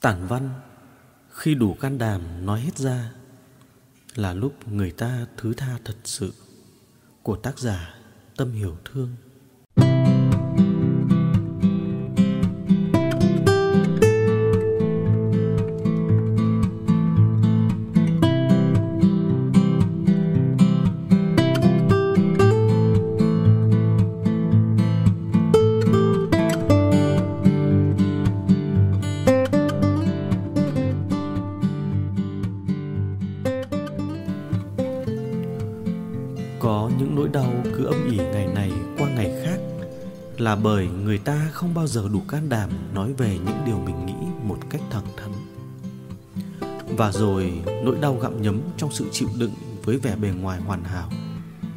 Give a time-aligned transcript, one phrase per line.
[0.00, 0.50] Tản văn,
[1.30, 3.12] khi đủ can đảm nói hết ra,
[4.14, 6.32] là lúc người ta thứ tha thật sự
[7.22, 7.94] của tác giả
[8.36, 9.16] Tâm Hiểu Thương.
[36.60, 39.58] Có những nỗi đau cứ âm ỉ ngày này qua ngày khác
[40.40, 44.06] Là bởi người ta không bao giờ đủ can đảm nói về những điều mình
[44.06, 45.30] nghĩ một cách thẳng thắn.
[46.96, 49.52] Và rồi, nỗi đau gặm nhấm trong sự chịu đựng
[49.84, 51.10] với vẻ bề ngoài hoàn hảo,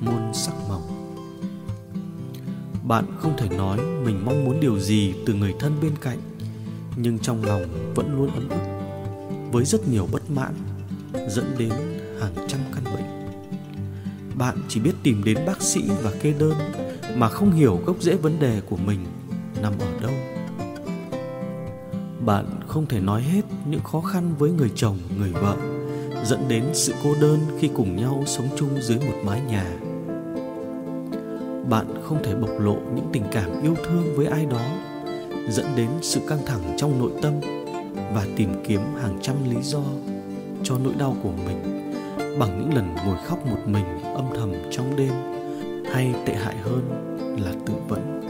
[0.00, 0.82] Muôn sắc màu.
[2.82, 6.18] Bạn không thể nói mình mong muốn điều gì từ người thân bên cạnh,
[6.96, 8.80] Nhưng trong lòng vẫn luôn ấm ức,
[9.52, 10.54] Với rất nhiều bất mãn,
[11.28, 11.72] Dẫn đến
[12.20, 12.99] hàng trăm căn bệnh
[14.40, 16.54] bạn chỉ biết tìm đến bác sĩ và kê đơn
[17.16, 18.98] mà không hiểu gốc rễ vấn đề của mình
[19.62, 20.12] nằm ở đâu.
[22.26, 25.56] Bạn không thể nói hết những khó khăn với người chồng, người vợ,
[26.24, 29.64] dẫn đến sự cô đơn khi cùng nhau sống chung dưới một mái nhà.
[31.68, 34.62] Bạn không thể bộc lộ những tình cảm yêu thương với ai đó,
[35.50, 37.32] dẫn đến sự căng thẳng trong nội tâm
[38.14, 39.82] và tìm kiếm hàng trăm lý do
[40.62, 41.89] cho nỗi đau của mình
[42.38, 45.12] bằng những lần ngồi khóc một mình âm thầm trong đêm,
[45.92, 46.82] hay tệ hại hơn
[47.44, 48.20] là tự vẫn.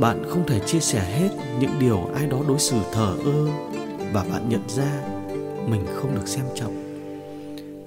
[0.00, 1.28] Bạn không thể chia sẻ hết
[1.60, 3.46] những điều ai đó đối xử thờ ơ
[4.12, 5.02] và bạn nhận ra
[5.68, 6.74] mình không được xem trọng,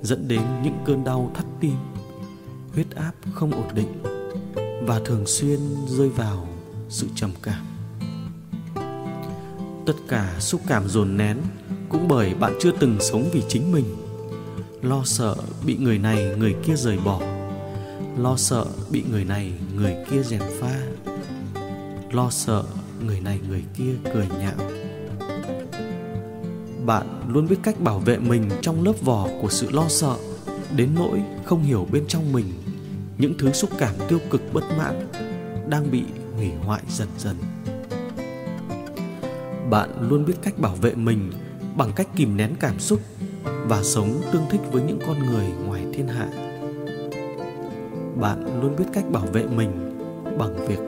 [0.01, 1.75] dẫn đến những cơn đau thắt tim,
[2.73, 4.03] huyết áp không ổn định
[4.87, 6.47] và thường xuyên rơi vào
[6.89, 7.65] sự trầm cảm.
[9.85, 11.37] Tất cả xúc cảm dồn nén
[11.93, 13.85] cũng bởi bạn chưa từng sống vì chính mình.
[14.81, 17.21] Lo sợ bị người này, người kia rời bỏ.
[18.17, 20.81] Lo sợ bị người này, người kia gièm pha.
[22.11, 22.63] Lo sợ
[23.05, 24.69] người này, người kia cười nhạo.
[26.85, 30.15] Bạn luôn biết cách bảo vệ mình trong lớp vỏ của sự lo sợ,
[30.75, 32.45] đến nỗi không hiểu bên trong mình
[33.17, 35.07] những thứ xúc cảm tiêu cực bất mãn
[35.69, 36.03] đang bị
[36.35, 37.35] hủy hoại dần dần.
[39.69, 41.31] Bạn luôn biết cách bảo vệ mình
[41.77, 42.99] bằng cách kìm nén cảm xúc
[43.67, 46.27] và sống tương thích với những con người ngoài thiên hạ.
[48.15, 49.99] Bạn luôn biết cách bảo vệ mình
[50.37, 50.79] bằng việc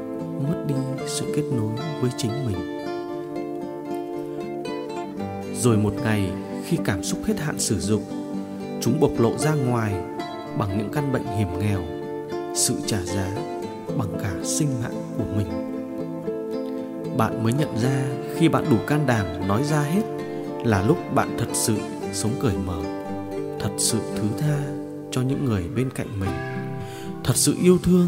[0.49, 0.75] mất đi
[1.07, 2.75] sự kết nối với chính mình.
[5.61, 6.31] Rồi một ngày,
[6.65, 8.03] khi cảm xúc hết hạn sử dụng,
[8.81, 9.93] chúng bộc lộ ra ngoài
[10.57, 11.81] bằng những căn bệnh hiểm nghèo,
[12.55, 13.27] sự trả giá
[13.97, 15.47] bằng cả sinh mạng của mình.
[17.17, 20.14] Bạn mới nhận ra khi bạn đủ can đảm nói ra hết
[20.65, 21.77] là lúc bạn thật sự
[22.13, 22.81] sống cởi mở,
[23.59, 24.59] thật sự thứ tha
[25.11, 26.29] cho những người bên cạnh mình,
[27.23, 28.07] thật sự yêu thương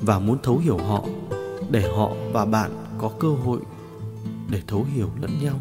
[0.00, 1.04] và muốn thấu hiểu họ,
[1.70, 3.60] để họ và bạn có cơ hội
[4.50, 5.60] để thấu hiểu lẫn nhau.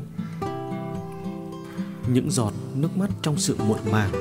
[2.08, 4.12] Những giọt nước mắt trong sự muộn màng,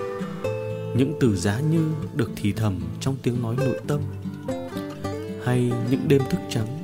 [0.97, 4.01] những từ giá như được thì thầm trong tiếng nói nội tâm,
[5.45, 6.79] hay những đêm thức trắng,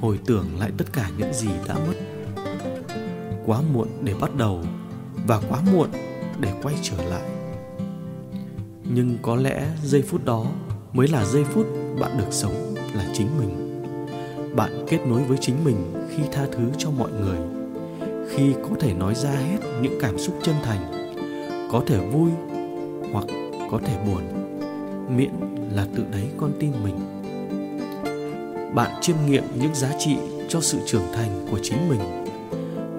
[0.00, 2.11] hồi tưởng lại tất cả những gì đã mất
[3.46, 4.60] quá muộn để bắt đầu
[5.26, 5.88] và quá muộn
[6.40, 7.28] để quay trở lại.
[8.94, 10.46] Nhưng có lẽ giây phút đó
[10.92, 11.66] mới là giây phút
[12.00, 13.82] bạn được sống là chính mình.
[14.56, 15.76] Bạn kết nối với chính mình
[16.10, 17.38] khi tha thứ cho mọi người,
[18.30, 20.92] khi có thể nói ra hết những cảm xúc chân thành,
[21.72, 22.30] có thể vui
[23.12, 23.24] hoặc
[23.70, 24.22] có thể buồn.
[25.16, 25.30] Miễn
[25.72, 26.98] là tự đấy con tim mình.
[28.74, 30.16] Bạn chiêm nghiệm những giá trị
[30.48, 32.21] cho sự trưởng thành của chính mình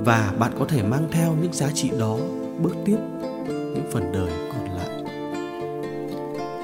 [0.06, 2.18] và bạn có thể mang theo những giá trị đó
[2.62, 2.98] bước tiếp
[3.48, 5.04] những phần đời còn lại.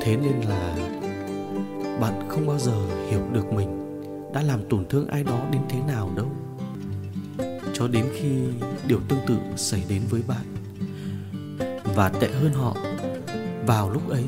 [0.02, 0.76] Thế nên là
[2.02, 3.80] bạn không bao giờ hiểu được mình
[4.34, 6.28] đã làm tổn thương ai đó đến thế nào đâu.
[7.74, 8.30] Cho đến khi
[8.88, 10.46] điều tương tự xảy đến với bạn.
[11.96, 12.76] Và tệ hơn họ,
[13.66, 14.24] vào lúc ấy,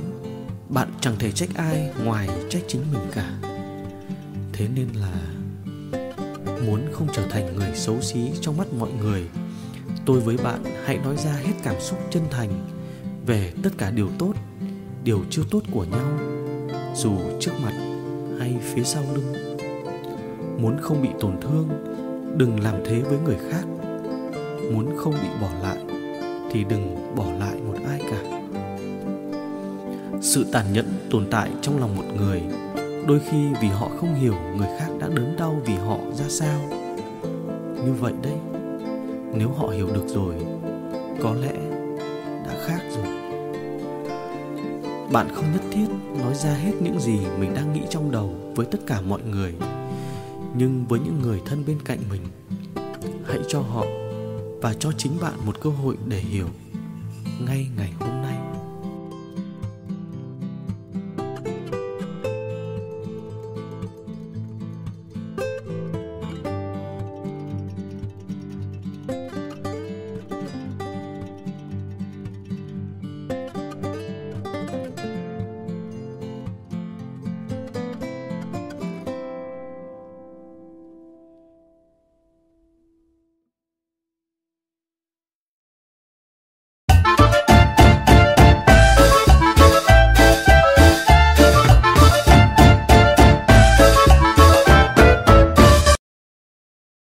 [0.70, 3.38] bạn chẳng thể trách ai ngoài trách chính mình cả.
[4.54, 5.14] Thế nên là
[6.66, 9.24] muốn không trở thành người xấu xí trong mắt mọi người.
[10.06, 12.50] Tôi với bạn hãy nói ra hết cảm xúc chân thành
[13.26, 14.34] về tất cả điều tốt,
[15.04, 16.20] điều chưa tốt của nhau,
[16.96, 17.74] dù trước mặt
[18.40, 19.34] hay phía sau lưng.
[20.62, 21.70] Muốn không bị tổn thương,
[22.38, 23.64] đừng làm thế với người khác.
[24.74, 25.78] Muốn không bị bỏ lại,
[26.52, 28.42] thì đừng bỏ lại một ai cả.
[30.22, 32.42] Sự tàn nhẫn tồn tại trong lòng một người
[33.08, 36.60] đôi khi vì họ không hiểu người khác đã đớn đau vì họ ra sao.
[37.86, 38.38] Như vậy đấy,
[39.34, 40.36] nếu họ hiểu được rồi,
[41.22, 41.54] có lẽ
[42.46, 43.06] đã khác rồi.
[45.12, 45.88] Bạn không nhất thiết
[46.20, 49.54] nói ra hết những gì mình đang nghĩ trong đầu với tất cả mọi người,
[50.56, 52.22] nhưng với những người thân bên cạnh mình,
[53.26, 53.86] hãy cho họ
[54.62, 56.48] và cho chính bạn một cơ hội để hiểu
[57.48, 58.21] ngay ngày hôm nay